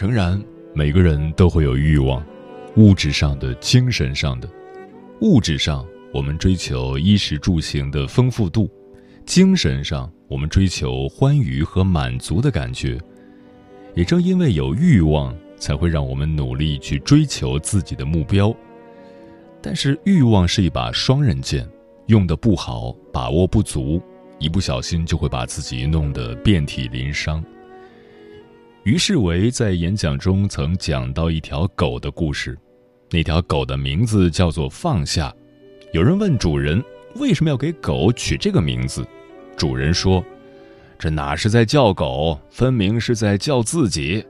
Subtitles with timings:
[0.00, 2.24] 诚然，每个人都会有欲望，
[2.76, 4.48] 物质上的、精神上的。
[5.20, 8.66] 物质上，我们追求衣食住行的丰富度；
[9.26, 12.98] 精神上，我们追求欢愉和满足的感觉。
[13.94, 18.56] 也正因为有欲望，才会让我们努力去追求自己的目标。
[19.60, 21.68] 但是，欲望是一把双刃剑，
[22.06, 24.00] 用的不好，把握不足，
[24.38, 27.44] 一不小心就会把自己弄得遍体鳞伤。
[28.84, 32.58] 于世维在演讲中曾讲到一条狗的故事，
[33.10, 35.30] 那条狗的名字叫做放下。
[35.92, 36.82] 有人问主人
[37.16, 39.06] 为什么要给狗取这个名字，
[39.54, 40.24] 主人说
[40.98, 44.24] ：“这哪是在叫狗，分明是在叫自己。”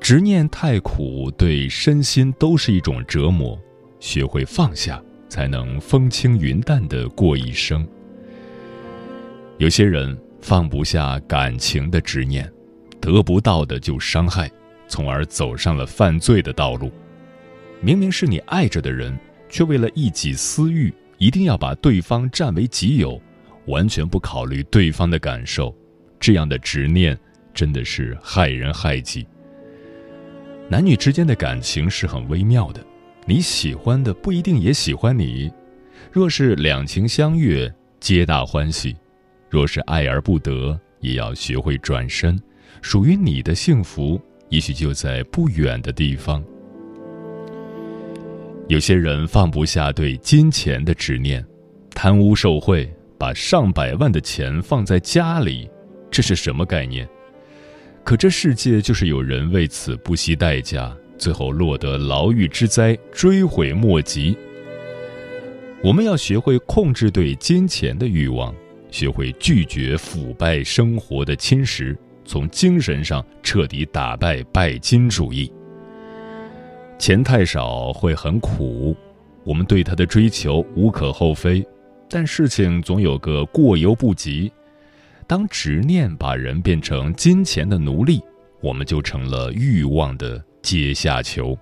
[0.00, 3.58] 执念太苦，对身心都是一种折磨。
[3.98, 7.84] 学会放下，才能风轻云淡的过一生。
[9.56, 12.48] 有些人放不下感情的执念。
[13.00, 14.50] 得不到的就伤害，
[14.86, 16.90] 从而走上了犯罪的道路。
[17.80, 23.20] 明明是你爱着的人，却为了一己私欲，一定要把对方占为己有，
[23.66, 25.74] 完全不考虑对方的感受。
[26.18, 27.16] 这样的执念
[27.54, 29.26] 真的是害人害己。
[30.68, 32.84] 男女之间的感情是很微妙的，
[33.24, 35.50] 你喜欢的不一定也喜欢你。
[36.10, 38.92] 若是两情相悦，皆大欢喜；
[39.48, 42.40] 若是爱而不得，也要学会转身。
[42.82, 46.42] 属于你的幸福，也许就在不远的地方。
[48.68, 51.44] 有些人放不下对金钱的执念，
[51.94, 55.68] 贪污受贿，把上百万的钱放在家里，
[56.10, 57.08] 这是什么概念？
[58.04, 64.36] 可这世界就是有人为此不惜代价，最后落得牢狱之灾，追悔莫及。
[65.82, 68.54] 我们要学会控制对金钱的欲望，
[68.90, 71.96] 学会拒绝腐败生活的侵蚀。
[72.28, 75.50] 从精神上彻底打败拜金主义。
[76.98, 78.94] 钱太少会很苦，
[79.44, 81.66] 我们对他的追求无可厚非，
[82.06, 84.52] 但事情总有个过犹不及。
[85.26, 88.20] 当执念把人变成金钱的奴隶，
[88.60, 91.56] 我们就成了欲望的阶下囚。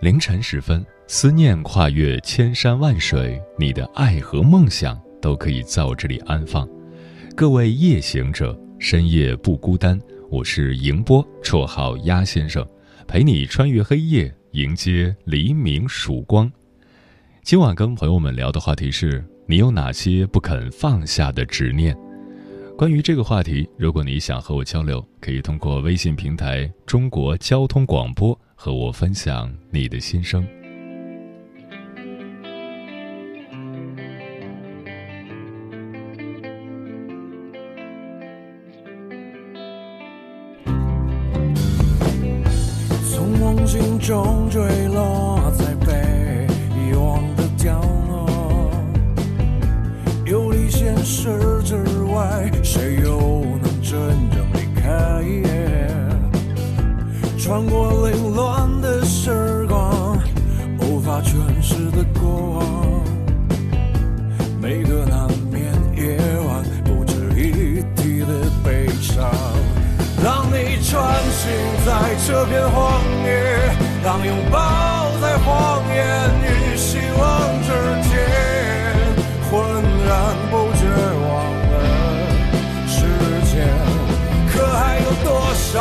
[0.00, 0.84] 凌晨时分。
[1.08, 6.68] 思念跨越千山万水，你的爱和梦想都可以在我这里安放。
[7.36, 9.98] 各位夜行者，深夜不孤单。
[10.28, 12.66] 我是迎波，绰号鸭先生，
[13.06, 16.50] 陪你穿越黑夜，迎接黎明曙光。
[17.44, 21.96] 今晚跟朋友们聊的话题是：你有哪些不肯放下的执念？
[22.76, 30.44] 关于这个话题，如果你想和我交流，可以通过微信平台“中国交通广播”和我分享你的心声。
[43.04, 48.70] 从梦境中坠落在被遗忘的角落，
[50.24, 54.00] 游离现实之外，谁又能真
[54.30, 55.22] 正离开？
[57.46, 60.18] 穿过凌乱的时光，
[60.80, 63.04] 无法诠释的过往，
[64.60, 69.30] 每个难眠夜晚，不值一提的悲伤。
[70.24, 71.46] 当你穿行
[71.86, 73.30] 在这片荒野。
[74.02, 74.58] 当拥抱
[75.20, 77.22] 在谎言与希望
[77.62, 77.68] 之
[78.08, 78.12] 间，
[79.50, 79.54] 浑
[80.04, 80.82] 然不觉
[81.22, 81.30] 忘
[81.70, 81.74] 了
[82.88, 82.96] 时
[83.50, 83.54] 间。
[84.52, 85.74] 可还有多少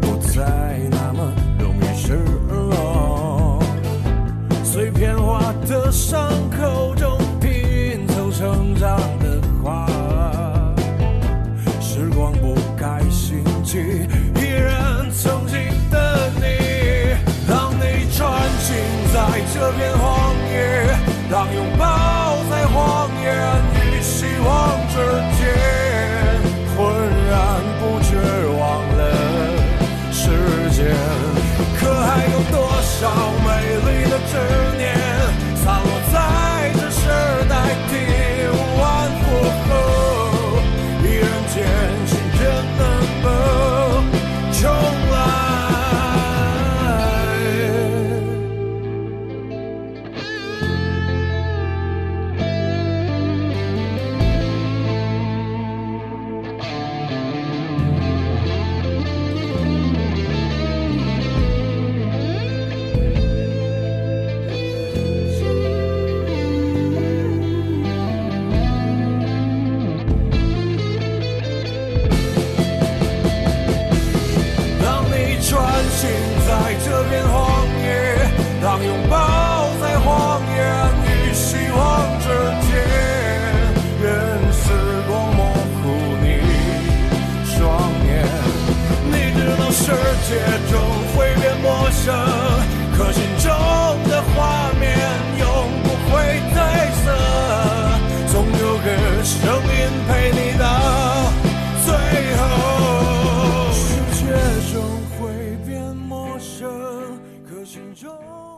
[0.00, 2.14] 不再那么容易失
[2.48, 3.58] 落。
[4.64, 6.94] 碎片化的伤口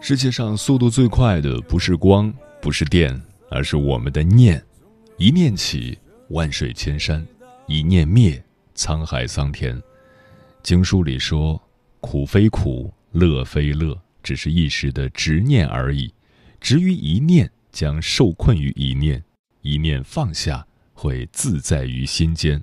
[0.06, 2.30] 世界上速度最快的不是光，
[2.60, 3.18] 不是电，
[3.48, 4.62] 而是我们的念。
[5.16, 5.98] 一念起，
[6.28, 7.24] 万水千山；
[7.66, 8.44] 一念灭，
[8.76, 9.82] 沧海桑田。
[10.62, 11.58] 经书里说
[12.02, 16.12] ：“苦非苦，乐非乐，只是一时的执念而已。
[16.60, 19.18] 执于一念，将受困于一念；
[19.62, 22.62] 一念放下，会自在于心间。”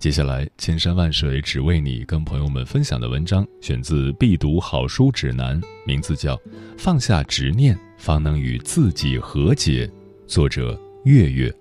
[0.00, 6.34] 接下来，千山万水只为你，跟朋友们分享的文章选自《必读好书指南》，名字叫
[6.78, 9.86] 《放下执念，方能与自己和解》，
[10.26, 11.54] 作者月月。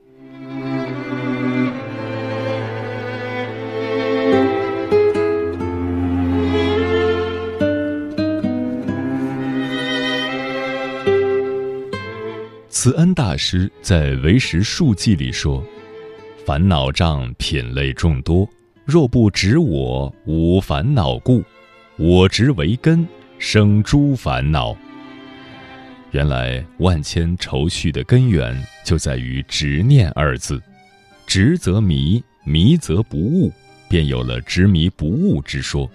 [12.70, 15.62] 慈恩大师在《唯识述记》里说。
[16.46, 18.48] 烦恼障品类众多，
[18.86, 21.44] 若不执我，无烦恼故；
[21.98, 23.08] 我执为根，
[23.38, 24.76] 生诸烦恼。
[26.12, 30.60] 原来万千愁绪的根源就在于执念二字，
[31.28, 33.52] 执则迷，迷则不悟，
[33.88, 35.88] 便有了执迷不悟之说。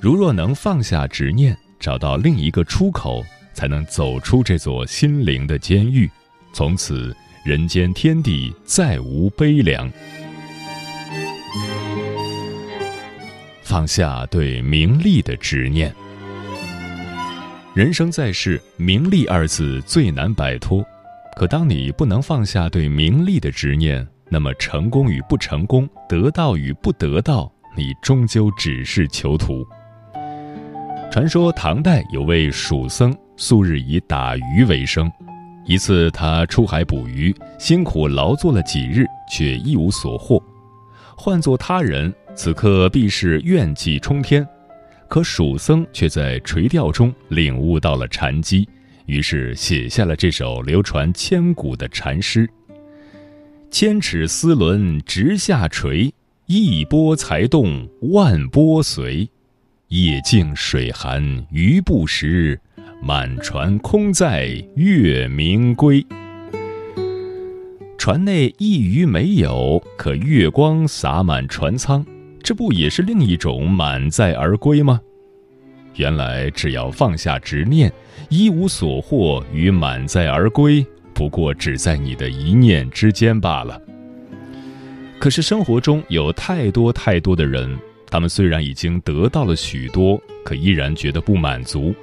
[0.00, 6.10] 如若能放下执念，找到另一个出口，才能走出这座心灵的监狱，
[6.52, 7.14] 从此。
[7.42, 9.90] 人间天地再无悲凉，
[13.62, 15.90] 放下对名利的执念。
[17.74, 20.84] 人生在世，名利二字最难摆脱。
[21.34, 29.66] 可当你不能放下对名利的执念，那么成功与不成功，得到与不得到，你终究只是囚徒。
[31.10, 35.10] 传说唐代有位蜀僧，素日以打鱼为生。
[35.66, 40.42] 一次，他出海捕鱼，辛苦劳作了几日，却一无所获。
[41.16, 44.46] 换做他人，此刻必是怨气冲天。
[45.06, 48.68] 可蜀僧却在垂钓中领悟到了禅机，
[49.06, 52.48] 于是写下了这首流传千古的禅诗
[53.70, 56.12] ：“千尺丝纶直下垂，
[56.46, 59.28] 一波才动万波随。
[59.88, 62.60] 夜静水寒鱼不食。”
[63.02, 66.04] 满船空载月明归。
[67.96, 72.04] 船内一鱼没有，可月光洒满船舱，
[72.42, 75.00] 这不也是另一种满载而归吗？
[75.96, 77.90] 原来只要放下执念，
[78.28, 83.80] 一无所获与满载而归，不过只在你的一念之间罢了。
[85.18, 87.78] 可是生活中有太多太多的人，
[88.10, 91.94] 他们虽然已经得到了许多，可依然觉得不满足。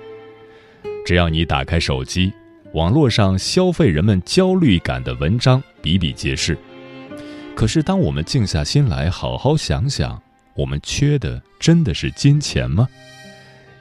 [1.07, 2.33] 只要你打开手机，
[2.73, 6.57] 网络上消费人们焦虑感的文章比比皆是。
[7.55, 10.21] 可是，当我们静下心来好好想想，
[10.53, 12.85] 我们缺的真的是金钱吗？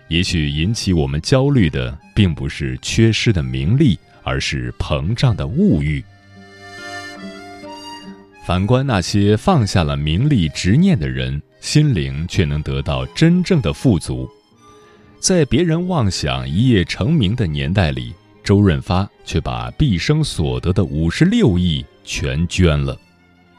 [0.07, 6.05] 也许引起我们焦虑的，并不是缺失的名利，而是膨胀的物欲。
[8.47, 14.31] 反观那些放下了名利执念的人，心灵却能得到真正的富足。
[15.27, 18.15] 在别人妄想一夜成名的年代里，
[18.45, 22.97] 周润发却把毕生所得的五十六亿全捐了。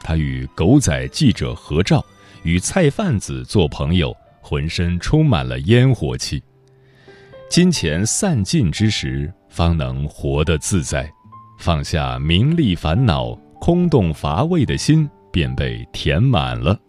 [0.00, 2.02] 他与狗仔记者合照，
[2.42, 4.16] 与菜贩子做朋友。
[4.40, 6.42] 浑身充满了烟火气，
[7.50, 11.06] 金钱散尽之时，方能活得自在，
[11.58, 16.80] 放下名利烦恼，空洞乏味的心便被填满了。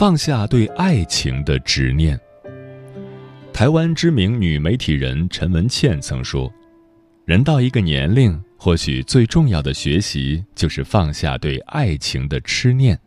[0.00, 2.18] 放下对爱情的执念。
[3.52, 6.50] 台湾知名女媒体人陈文茜曾说。
[7.26, 12.98] 人到一个年龄，或许最重要的学习就是放下对爱情的痴念，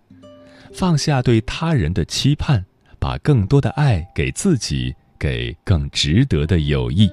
[0.71, 2.63] 放下对他人的期盼，
[2.99, 7.09] 把更多的爱给自己，给更值得的友谊。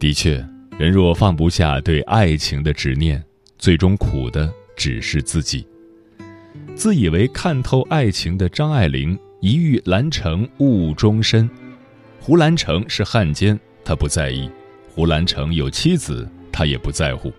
[0.00, 0.42] 的确，
[0.78, 3.22] 人若放不下对爱情的执念，
[3.58, 5.66] 最终苦的只是自己。
[6.74, 11.48] 自以为看透爱情的张爱玲，一遇兰城误终身。
[12.20, 14.50] 胡兰成是汉奸，她不在意。
[14.94, 17.32] 胡兰成有妻子，他也不在乎。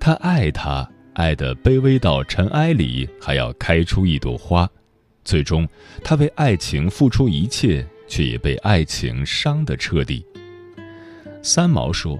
[0.00, 4.68] 他爱她，爱得卑微到尘埃里还要开出一朵花。
[5.24, 5.68] 最终，
[6.02, 10.24] 他为爱情付出一切，却也被爱情伤得彻底。
[11.42, 12.18] 三毛说：“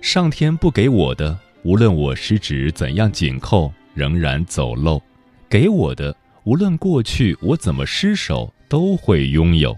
[0.00, 5.00] 上天不给我的，无论我十指怎样紧扣，仍然走漏；
[5.48, 9.76] 给我的，无论过去我怎么失手，都会拥有。”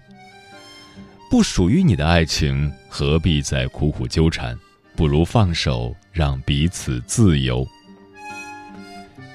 [1.30, 4.58] 不属于你的爱情，何必再苦苦纠缠？
[4.96, 7.66] 不如放手，让彼此自由。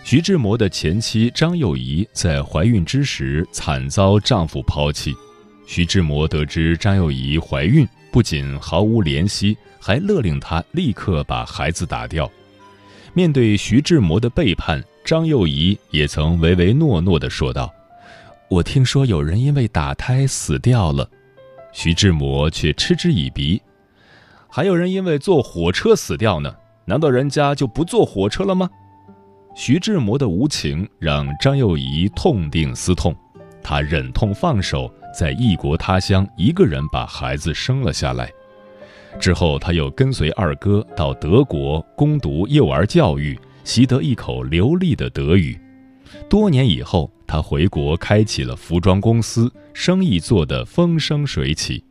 [0.03, 5.13] 徐志摩的前妻张幼仪在怀孕之时惨遭丈夫抛弃，
[5.65, 12.29] 徐志摩得知张幼仪怀孕，不仅毫无怜惜，还勒令她立刻把孩子打掉。
[13.13, 17.73] 面对徐志摩的背叛，张幼仪也曾唯唯诺诺地说道
[18.49, 21.09] ：“我听说有人因为打胎死掉了。”
[21.73, 23.61] 徐志摩却嗤之以鼻，
[24.47, 26.55] 还有人因为坐火车死掉呢？
[26.85, 28.69] 难道人家就不坐火车了吗？
[29.55, 33.15] 徐志摩的无情让张幼仪痛定思痛，
[33.61, 38.31] 她忍痛放手，在异国他乡一个人把孩子生了下来。
[39.19, 45.57] 之后，他又跟随二哥到德国攻读幼儿教育，习得一口流利的德语。
[46.29, 47.11] 多年以后。
[47.25, 51.83] 他回国开启了服装公司，生意做得风生水起。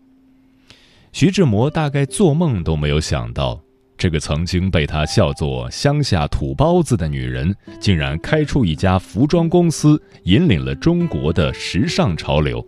[1.11, 3.61] 徐志摩大概做梦都没有想到，
[3.99, 12.65] 这个曾经被他笑作乡下土包子的女人，竟然开出一家服装公司，引领了中国的时尚潮流。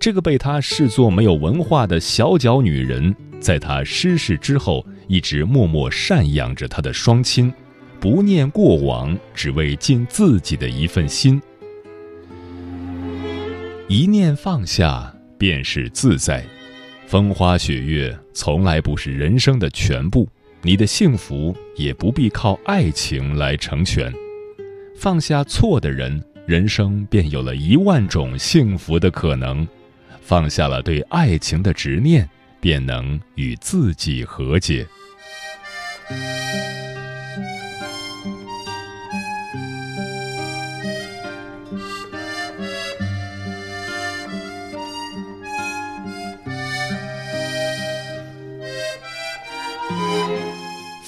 [0.00, 7.52] 这个被他视作没有文化的小脚女人，在他失势之后，一直默默赡养着他的双亲，
[8.00, 11.40] 不念过往，只为尽自己的一份心。
[13.88, 16.44] 一念放下，便是自在。
[17.06, 20.28] 风花雪月从来不是人生的全部，
[20.62, 24.12] 你的幸福也不必靠爱情来成全。
[24.94, 29.66] 放下错的人，人生便有了一万种幸福的可能。
[30.20, 32.28] 放下了对爱情的执念，
[32.60, 34.86] 便能与自己和解。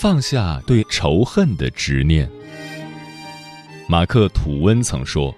[0.00, 2.26] 放下对仇恨的执念。
[3.86, 5.34] 马克·吐温曾说：“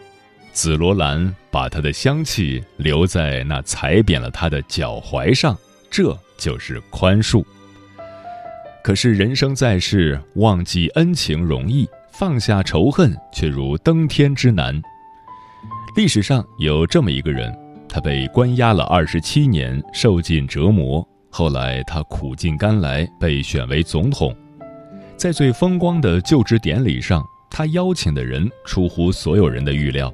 [0.54, 5.58] 紫罗兰把它的香气留在那踩扁了他的脚踝上，
[5.90, 7.44] 这就是宽恕。”
[8.84, 14.80] 可是人生在世，忘记恩情容易，放下仇恨却如登天之难。
[15.96, 17.52] 历史上有这么一个人，
[17.88, 24.32] 他被关押了二十七年，受尽折磨，后来他苦尽甘来，被选为总统。
[25.22, 30.12] 在最风光的就职典礼上，他邀请的人出乎所有人的预料。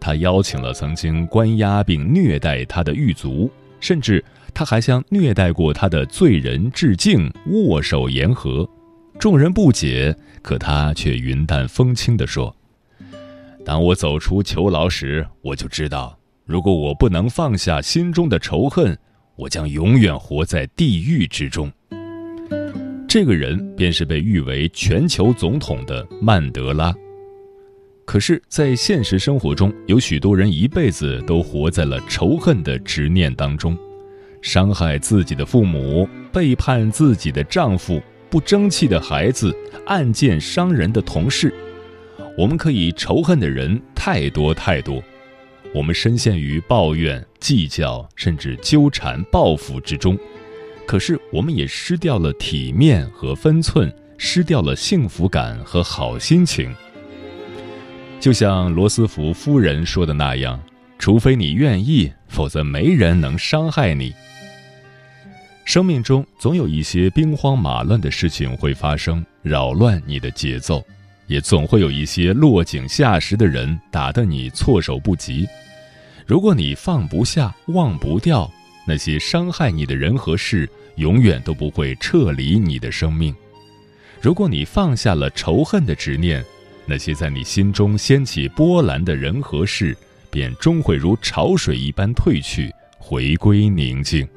[0.00, 4.24] 他邀请了曾经关押并虐待他的狱卒，甚至
[4.54, 8.66] 他还向虐待过他的罪人致敬，握手言和。
[9.18, 12.56] 众人不解，可他却云淡风轻地说
[13.66, 18.98] ：“当我走出囚牢时，我就知道，如果我不能放下心中的仇恨，
[19.36, 21.70] 我将永远活在地狱之中。
[23.08, 26.94] 这个人便是被誉为全球总统的曼德拉。
[28.04, 33.74] 可是，在现实生活中，有许多人一辈子都活在了仇恨的执念当中，
[34.42, 37.98] 伤害自己的父母，背叛自己的丈夫，
[38.28, 41.50] 不争气的孩子，暗箭伤人的同事。
[42.36, 45.02] 我们可以仇恨的人太多太多，
[45.74, 50.16] 我们深陷于抱怨、计较，甚至纠缠、报复之中。
[50.88, 56.74] 可是，我们也失掉了体面和分寸，失掉了幸福感和好心情。
[58.18, 60.58] 就像罗斯福夫人说的那样
[60.98, 64.14] ：“除非你愿意，否则没人能伤害你。”
[65.66, 70.80] 生命中总有一些兵荒马乱的事情会发生，扰乱你的节奏；
[71.26, 75.46] 也总会有一些落井下石的人打得你措手不及。
[76.26, 78.50] 如果你放不下、忘不掉
[78.86, 80.66] 那些伤害你的人和事，
[80.98, 83.34] 永远都不会撤离你的生命。
[84.20, 86.44] 如果你放下了仇恨的执念，
[86.86, 89.96] 那些在你心中掀起波澜的人和事，
[90.30, 94.28] 便终会如潮水一般退去，回归宁静。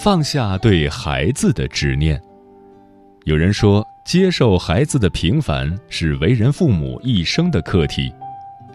[0.00, 2.22] 放下对孩子的执念。
[3.24, 8.10] 有人说，接受孩子的平凡是为人父母一生的课题。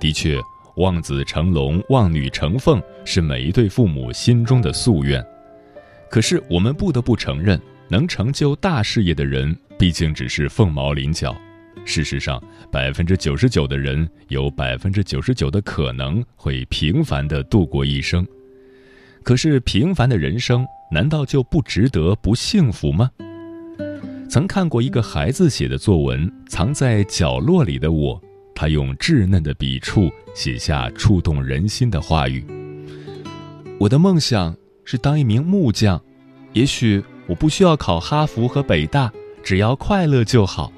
[0.03, 0.37] 的确，
[0.75, 5.25] 望子成龙、望女成凤是每一对父母心中的夙愿。
[6.09, 7.57] 可是，我们不得不承认，
[7.87, 11.33] 能成就大事业的人毕竟只是凤毛麟角。
[11.85, 18.27] 事实上，百分之九十九的人有百分之九十九的可能会平凡的度过一生。
[19.23, 23.09] 可是，平凡的人生难道就不值得不幸福吗？
[24.29, 28.19] 曾看过一个孩子写的作文《藏在角落里的我》。
[28.55, 32.45] 他用稚嫩的笔触写下触动人心的话语。
[33.79, 36.01] 我的梦想是当一名木匠，
[36.53, 39.11] 也许我不需要考哈佛和北大，
[39.43, 40.71] 只要快乐就好。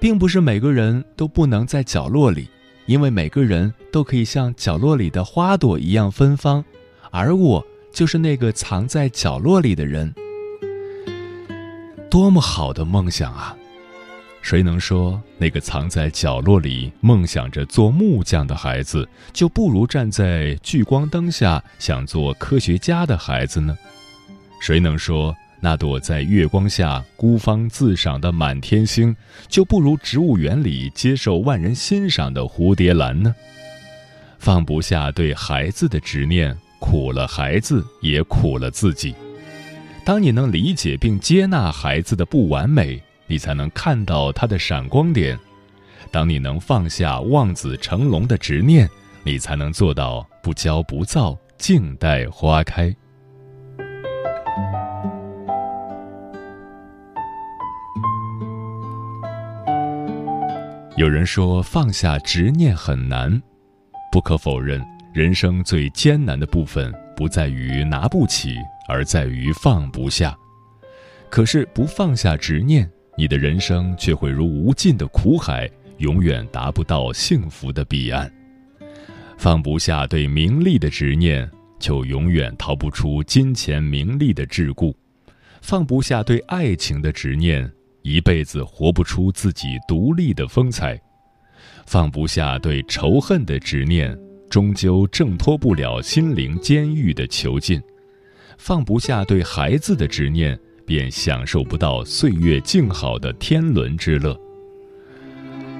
[0.00, 2.46] 并不是每个人都不能在角落里，
[2.84, 6.62] 因为每个人都可以像角落里的花朵一样芬芳，
[7.10, 10.14] 而我就是那个藏在角落里的人。
[12.10, 13.56] 多么好的梦想啊！
[14.44, 23.74] 谁能说那个藏在角落里梦想着做木匠的孩子，就不如站在聚光灯下想做科学家的孩子呢？
[24.60, 29.16] 谁能说那朵在月光下孤芳自赏的满天星，
[29.48, 33.34] 就不如植物园里接受万人欣赏的蝴蝶兰呢？
[34.38, 39.14] 放不下对孩子的执念，苦了孩子，也苦了自己。
[40.04, 43.02] 当你能理解并接纳孩子的不完美。
[43.26, 45.38] 你才能看到它的闪光点。
[46.10, 48.88] 当你能放下望子成龙的执念，
[49.22, 52.94] 你才能做到不骄不躁，静待花开。
[60.96, 63.42] 有人说放下执念很难，
[64.12, 64.80] 不可否认，
[65.12, 68.54] 人生最艰难的部分不在于拿不起，
[68.88, 70.36] 而在于放不下。
[71.28, 72.88] 可是不放下执念。
[73.16, 78.30] 你的人生却会如无尽的苦海，永远达不到幸福的彼岸。
[79.38, 81.48] 放不下对名利的执念，
[81.78, 84.92] 就永远逃不出金钱名利的桎梏；
[85.60, 87.70] 放不下对爱情的执念，
[88.02, 90.96] 一辈子活不出自己独立的风采；
[91.86, 94.16] 放不下对仇恨的执念，
[94.50, 97.80] 终究挣脱不了心灵监狱的囚禁；
[98.58, 100.58] 放不下对孩子的执念。
[100.86, 104.38] 便享受不到岁月静好的天伦之乐。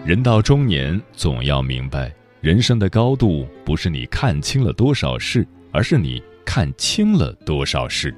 [0.04, 8.14] 人到中年，总要明白，人生的高度不是你看清了多少事，而是你看清了多少事。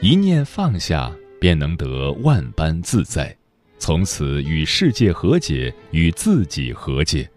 [0.00, 3.36] 一念放下，便能得万般自在，
[3.78, 7.28] 从此与世界和解，与自己和解。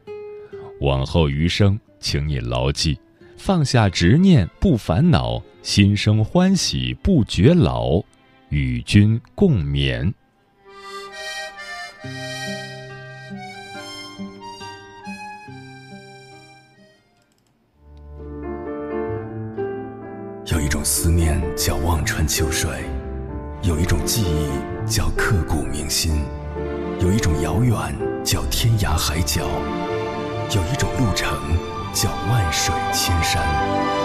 [0.82, 2.98] 往后余生，请你牢记：
[3.38, 8.04] 放下执念，不烦恼；心生欢喜，不觉老。
[8.50, 10.14] 与君共勉。
[20.48, 22.70] 有一种思念叫望穿秋水，
[23.64, 26.24] 有一种记忆叫刻骨铭心，
[27.02, 27.76] 有一种遥远
[28.24, 29.48] 叫天涯海角，
[30.56, 31.36] 有一种路程
[31.94, 34.05] 叫万水千山。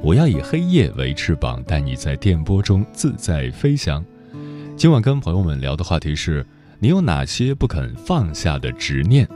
[0.00, 4.04] 我要以黑夜为翅膀，带你在电波中自在飞翔。
[4.76, 6.46] 今晚跟朋友们聊的话题是：
[6.78, 9.28] 你有哪些不肯放下的执念？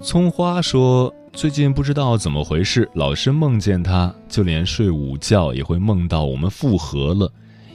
[0.00, 7.30] 葱花说，最近不知道怎么回事，老是梦见他，就连睡午觉也会梦到我们复合了。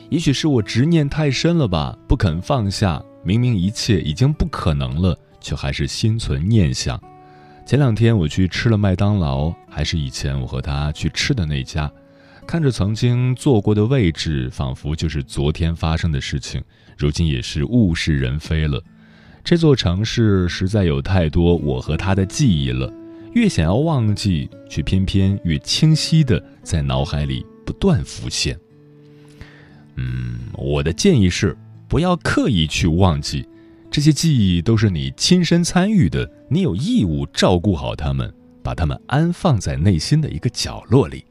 [0.09, 3.01] 也许是我执念太深了吧，不肯放下。
[3.23, 7.01] 明明一切已经不可能了，却还是心存念想。
[7.71, 11.89] 前两天我去吃了麦当劳，还是以前我和他去吃的那家。
[12.45, 16.61] 看着曾经坐过的位置，仿佛就是昨天发生的事情，
[16.97, 18.83] 如今也是物是人非了。
[19.41, 22.93] 这座城市实在有太多我和他的记忆了，
[23.31, 28.59] 越想要忘记，却偏偏越清晰的在脑海里不断浮现。
[29.95, 31.57] 嗯，我的建议是，
[31.87, 33.47] 不要刻意去忘记，
[33.91, 41.25] 这些记忆都是你亲身参与的，你有义务照顾好他们，把他们安放在内心的一个角落里。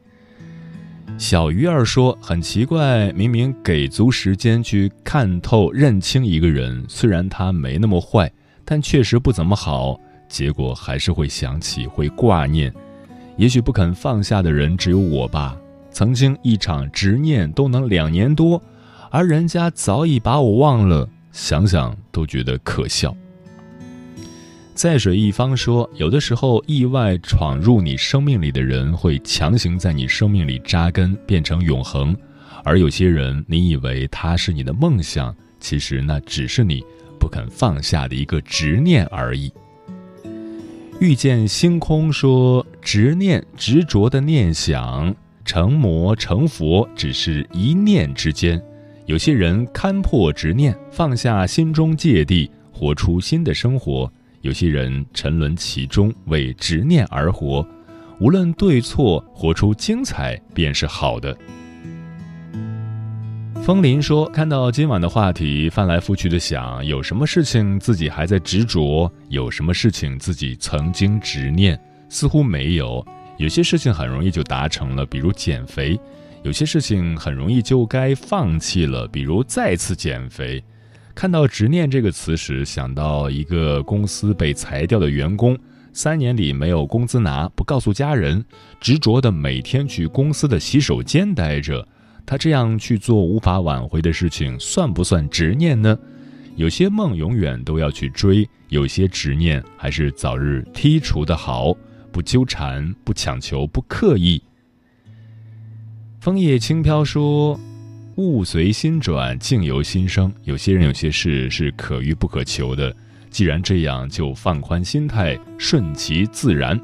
[1.16, 8.30] 小鱼儿说：“很奇怪，明明给足时间去看透、认清一个人，虽然他没那么坏，
[8.62, 12.70] 但确实不怎么好，结果还是会想起、会挂念。
[13.38, 15.56] 也许不肯放下的人只有我吧。”
[15.90, 18.62] 曾经一场执念都能两年多，
[19.10, 23.14] 而人家早已把我忘了，想想都觉得可笑。
[24.74, 32.14] 在水一方说，有的时候意外闯入你生命里的人会强行在你生命里扎根，变成永恒；
[32.64, 36.82] 而有些人，你以为他是你的梦想，其实那只是你
[37.18, 39.52] 不肯放下的一个执念而已。
[40.98, 45.14] 遇见星空说，执念执着的念想。
[45.42, 48.62] 成魔成佛只是一念之间，
[49.06, 54.08] 有些人看破执念，放下心中芥蒂，活出新的生活；
[54.42, 57.66] 有些人沉沦其中，为执念而活。
[58.20, 61.36] 无论对错，活出精彩便是好的。
[63.62, 69.10] 风林说：“看到今晚的话题，翻来覆去的想，有什么事情自己还在执着？
[69.28, 71.78] 有什么事情自己曾经执念？
[72.08, 73.04] 似乎没有。”
[73.38, 75.98] 有些事情很容易就达成了，比如减肥；
[76.42, 80.62] 有些事情很容易就该放弃了，比如再次减肥。
[81.14, 85.58] 看到“执念”这个词时，想到一个公司被裁掉的员工，
[85.92, 88.42] 三年里没有工资拿，不告诉家人，
[88.80, 91.86] 执着的每天去公司的洗手间待着。
[92.24, 95.98] 他这样去做无法挽回的事情，算不算执念呢？
[96.56, 101.76] 有些梦永远都要去追，有些执念还是早日剔除的好。
[102.10, 104.42] 不纠缠，不强求，不刻意。
[106.20, 107.58] 枫叶轻飘说
[108.16, 110.30] ：“物随心转，境由心生。
[110.44, 112.94] 有些人，有些事是可遇不可求的。
[113.30, 116.78] 既然这样，就放宽心态，顺其自然。”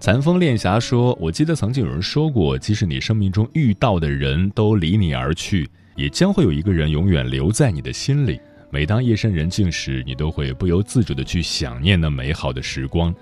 [0.00, 8.40] 残风恋霞说：“我记得曾经有人说过，即使你生命中遇到的人都离你而去，也将会有一个人永远留在你的心里。”
[8.72, 13.14] 每当夜深人静时，你都会不由自主的去想念那美好的时光。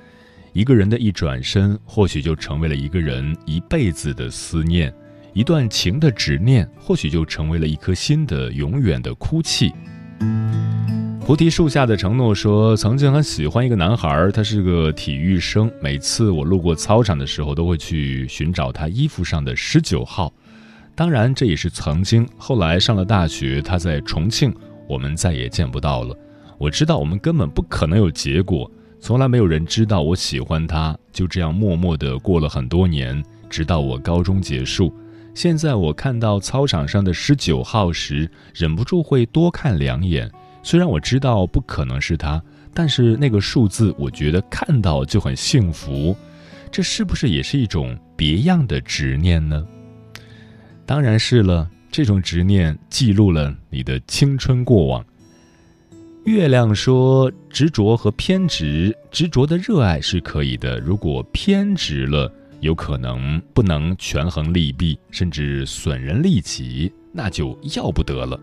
[0.53, 4.91] 一个人的一转身，或许就成为了一个人一辈子的思念；
[5.33, 9.73] 一段情的执念，或许就成为了一颗心的永远的哭泣。
[11.25, 15.71] 菩提树下的承诺说，曾经很喜欢一个男孩，他是个体育生。
[15.81, 20.31] 每次我路过操场的时候，都会去寻找他衣服上的十九号。
[20.95, 22.29] 当然，这也是曾经。
[22.37, 24.55] 后来上了大学，他在重庆。
[24.87, 26.15] 我们再也见不到了。
[26.59, 28.71] 我知道我们根本不可能有结果，
[29.03, 30.97] 从来没有人知道我喜欢他。
[31.13, 34.95] 就这样默默地过了很多年，直到我高中结束。
[35.35, 40.31] 现在我看到操场上的十九号时，忍不住会多看两眼。
[40.63, 42.41] 虽然我知道不可能是他，
[42.73, 46.17] 但是那个数字，我觉得看到就很幸福。
[46.71, 49.67] 这是不是也是一种别样的执念呢？
[50.87, 51.69] 当然是了。
[51.91, 55.05] 这种执念记录了你的青春过往。
[56.25, 68.39] 月亮说：“执着和偏执，执着的热爱是可以的；如果偏执了，有可能不能权衡利弊，甚至损人利己，那就要不得了。”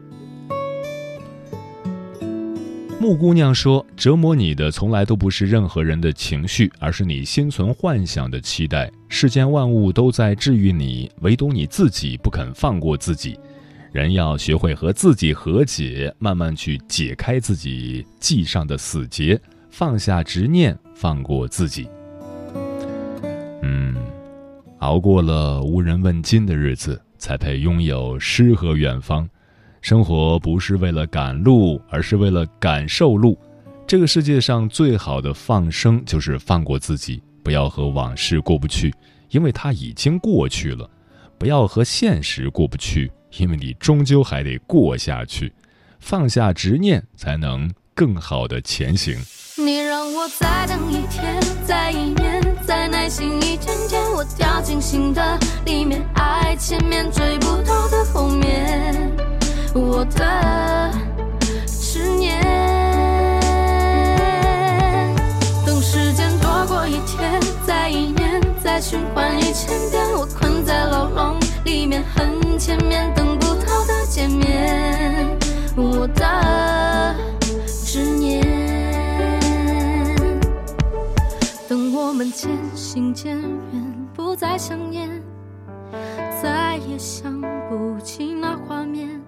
[3.00, 8.92] 木姑娘说：“折磨你的从来都不是任何人的情绪，而是你心存幻想的期待。
[9.08, 13.40] 世间万物都在治愈你，唯独你自己不肯放过自己。
[13.92, 19.40] 人要学会和自己和解，慢慢去解开自己系上的死结，
[19.72, 21.88] 放下执念，放过自己。
[23.64, 23.96] 嗯，
[24.80, 29.28] 熬过了无人问津的日子，才配拥有诗和远方。
[29.82, 33.38] 生活不是为了赶路，而是为了感受路。
[33.88, 38.94] 这个世界上最好的放生，就是放过自己，不要和往事过不去，
[39.32, 40.88] 因为它已经过去了；
[41.40, 43.12] 不要和现实过不去。
[43.38, 45.54] 因为你终究还得过下去，
[46.00, 49.16] 放下执念，才能更好的前行。
[49.56, 59.16] 你让我再等一天，再一年，再耐心一天天，我掉进新的里面，爱前面追不到的后面，
[59.76, 60.92] 我的
[61.68, 62.42] 执念。
[65.68, 70.09] 等时间多过一天，再一年，再循环一千遍，
[72.04, 75.38] 很前面等不到的见面，
[75.76, 77.16] 我的
[77.66, 78.44] 执念。
[81.68, 85.10] 等我们渐行渐远，不再想念，
[86.42, 89.22] 再也想不起那画面，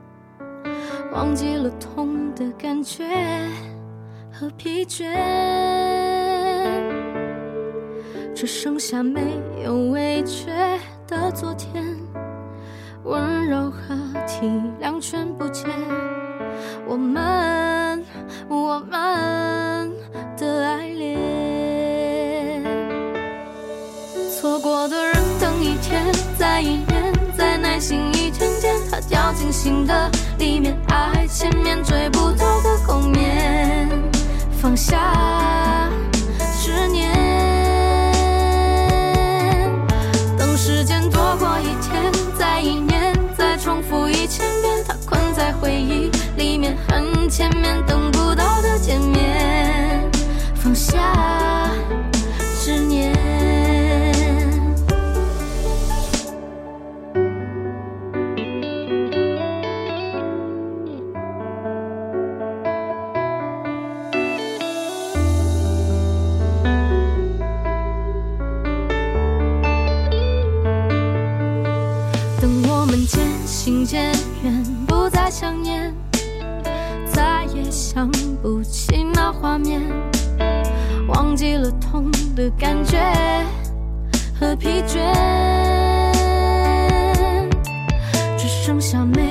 [1.14, 3.06] 忘记了痛的感觉
[4.32, 5.06] 和疲倦，
[8.34, 9.22] 只剩下没
[9.64, 12.01] 有味觉的昨天。
[13.04, 13.96] 温柔和
[14.28, 14.48] 体
[14.82, 15.66] 谅全不见，
[16.88, 18.04] 我们
[18.48, 19.92] 我们
[20.38, 21.20] 的爱恋。
[24.40, 26.06] 错过的人，等一天，
[26.38, 33.90] 再一年，再耐心一天天，他掉进新的里面，爱前面追不到的后面，
[34.62, 35.90] 放下
[77.14, 78.10] 再也想
[78.42, 79.82] 不起那画面，
[81.08, 83.00] 忘记了痛的感觉
[84.40, 84.98] 和疲倦，
[88.38, 89.31] 只剩下没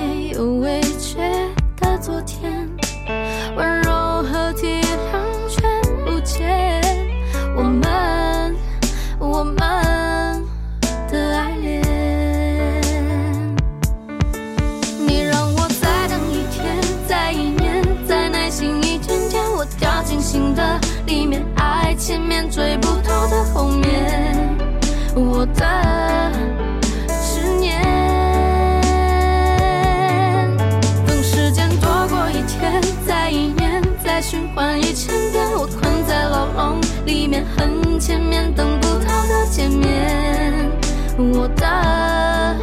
[37.40, 40.70] 面，很前面等不到的见面，
[41.16, 42.56] 我的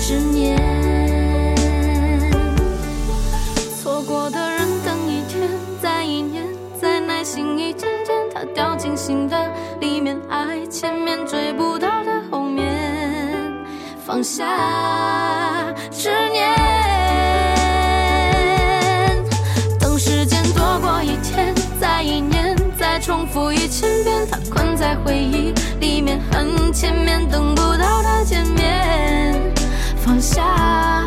[0.00, 0.56] 执念。
[3.82, 5.48] 错过的人，等一天，
[5.82, 6.44] 再一年，
[6.80, 8.44] 再耐心一点点，他。
[8.54, 9.50] 掉进新的
[9.80, 12.72] 里面，爱前面追不到的后面，
[14.06, 14.44] 放下
[15.90, 17.03] 执念。
[23.34, 29.34] 复一千遍，他困在回忆里面，很前面等不到他见面，
[29.96, 31.04] 放下。